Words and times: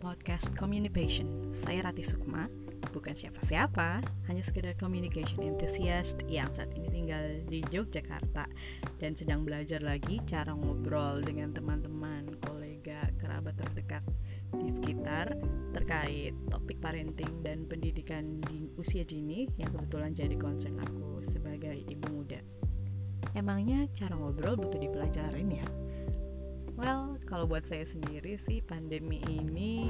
podcast 0.00 0.48
Communication. 0.56 1.52
Saya 1.60 1.84
Rati 1.84 2.00
Sukma, 2.00 2.48
bukan 2.88 3.12
siapa-siapa, 3.12 4.00
hanya 4.00 4.40
sekedar 4.40 4.72
communication 4.80 5.44
enthusiast 5.44 6.24
yang 6.24 6.48
saat 6.56 6.72
ini 6.72 6.88
tinggal 6.88 7.20
di 7.44 7.60
Yogyakarta 7.68 8.48
dan 8.96 9.12
sedang 9.12 9.44
belajar 9.44 9.84
lagi 9.84 10.24
cara 10.24 10.56
ngobrol 10.56 11.20
dengan 11.20 11.52
teman-teman, 11.52 12.32
kolega, 12.48 13.04
kerabat 13.20 13.52
terdekat 13.60 14.00
di 14.56 14.72
sekitar 14.72 15.36
terkait 15.76 16.32
topik 16.48 16.80
parenting 16.80 17.44
dan 17.44 17.68
pendidikan 17.68 18.40
di 18.48 18.72
usia 18.80 19.04
dini 19.04 19.44
yang 19.60 19.68
kebetulan 19.68 20.16
jadi 20.16 20.40
concern 20.40 20.80
aku 20.80 21.20
sebagai 21.28 21.76
ibu 21.76 22.08
muda. 22.08 22.40
Emangnya 23.36 23.84
cara 23.92 24.16
ngobrol 24.16 24.56
butuh 24.56 24.80
dipelajarin 24.80 25.60
ya? 25.60 25.68
Well, 26.74 27.13
kalau 27.24 27.48
buat 27.48 27.64
saya 27.64 27.88
sendiri 27.88 28.36
sih 28.44 28.60
pandemi 28.60 29.20
ini 29.28 29.88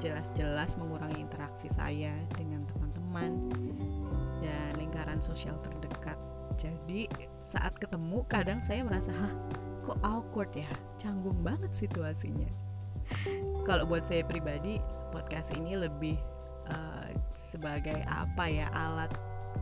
jelas-jelas 0.00 0.74
mengurangi 0.80 1.20
interaksi 1.20 1.68
saya 1.76 2.16
dengan 2.34 2.64
teman-teman 2.68 3.52
dan 4.40 4.70
lingkaran 4.80 5.20
sosial 5.20 5.54
terdekat. 5.62 6.16
Jadi 6.56 7.06
saat 7.52 7.76
ketemu 7.76 8.24
kadang 8.26 8.64
saya 8.64 8.82
merasa, 8.82 9.12
hah 9.12 9.32
kok 9.84 9.98
awkward 10.00 10.50
ya, 10.56 10.68
canggung 10.96 11.36
banget 11.44 11.70
situasinya. 11.76 12.48
Kalau 13.68 13.84
buat 13.86 14.08
saya 14.08 14.24
pribadi, 14.24 14.80
podcast 15.12 15.52
ini 15.54 15.76
lebih 15.76 16.16
uh, 16.72 17.12
sebagai 17.52 18.00
apa 18.08 18.48
ya 18.48 18.66
alat 18.72 19.12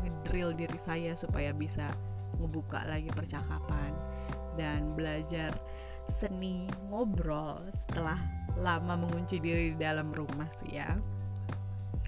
ngedrill 0.07 0.55
diri 0.55 0.79
saya 0.87 1.19
supaya 1.19 1.51
bisa 1.51 1.91
ngebuka 2.39 2.87
lagi 2.87 3.11
percakapan 3.11 3.91
dan 4.55 4.95
belajar 4.95 5.51
seni 6.19 6.67
ngobrol 6.91 7.63
setelah 7.87 8.19
lama 8.59 9.07
mengunci 9.07 9.39
diri 9.39 9.73
di 9.75 9.79
dalam 9.79 10.11
rumah 10.11 10.49
sih 10.63 10.81
ya. 10.81 10.99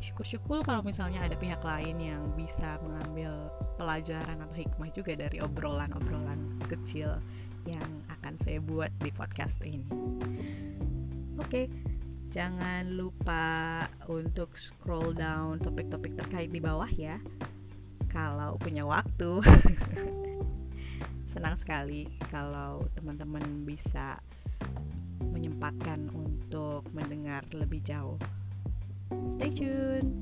Syukur-syukur 0.02 0.66
kalau 0.66 0.82
misalnya 0.82 1.22
ada 1.22 1.38
pihak 1.38 1.62
lain 1.62 1.96
yang 2.02 2.22
bisa 2.34 2.76
mengambil 2.82 3.48
pelajaran 3.78 4.42
atau 4.42 4.56
hikmah 4.58 4.90
juga 4.90 5.14
dari 5.14 5.38
obrolan-obrolan 5.38 6.58
kecil 6.66 7.22
yang 7.64 7.90
akan 8.10 8.34
saya 8.42 8.58
buat 8.58 8.90
di 8.98 9.14
podcast 9.14 9.54
ini. 9.62 9.86
Oke 11.38 11.70
jangan 12.32 12.96
lupa 12.96 13.84
untuk 14.08 14.56
scroll 14.56 15.12
down 15.12 15.60
topik-topik 15.60 16.16
terkait 16.16 16.48
di 16.48 16.64
bawah 16.64 16.88
ya 16.88 17.20
kalau 18.08 18.56
punya 18.56 18.88
waktu 18.88 19.44
sekali 21.72 22.04
kalau 22.28 22.84
teman-teman 22.92 23.64
bisa 23.64 24.20
menyempatkan 25.32 26.04
untuk 26.12 26.84
mendengar 26.92 27.40
lebih 27.48 27.80
jauh. 27.80 28.20
Stay 29.40 29.48
tune. 29.56 30.12